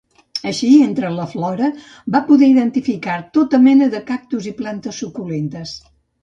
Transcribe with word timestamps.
Així, 0.51 0.67
entre 0.85 1.09
la 1.17 1.25
flora 1.33 1.67
van 2.15 2.25
poder 2.29 2.49
identificar 2.53 3.19
tota 3.39 3.61
mena 3.67 3.91
de 3.93 4.01
cactus 4.09 4.49
i 4.55 4.55
plantes 4.63 5.05
suculentes. 5.05 5.77